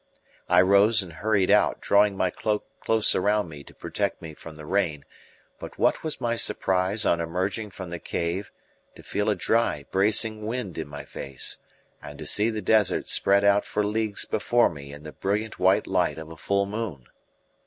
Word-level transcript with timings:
I 0.49 0.61
rose 0.63 1.03
and 1.03 1.13
hurried 1.13 1.51
out, 1.51 1.79
drawing 1.79 2.17
my 2.17 2.31
cloak 2.31 2.65
close 2.79 3.13
around 3.13 3.49
me 3.49 3.63
to 3.63 3.71
protect 3.75 4.19
me 4.19 4.33
from 4.33 4.55
the 4.55 4.65
rain; 4.65 5.05
but 5.59 5.77
what 5.77 6.01
was 6.01 6.19
my 6.19 6.35
surprise 6.35 7.05
on 7.05 7.21
emerging 7.21 7.69
from 7.69 7.91
the 7.91 7.99
cave 7.99 8.51
to 8.95 9.03
feel 9.03 9.29
a 9.29 9.35
dry, 9.35 9.85
bracing 9.91 10.43
wind 10.47 10.79
in 10.79 10.87
my 10.87 11.03
face 11.05 11.57
and 12.01 12.17
to 12.17 12.25
see 12.25 12.49
the 12.49 12.63
desert 12.63 13.07
spread 13.07 13.43
out 13.43 13.63
for 13.63 13.85
leagues 13.85 14.25
before 14.25 14.71
me 14.71 14.91
in 14.91 15.03
the 15.03 15.11
brilliant 15.11 15.59
white 15.59 15.85
light 15.85 16.17
of 16.17 16.31
a 16.31 16.35
full 16.35 16.65
moon! 16.65 17.05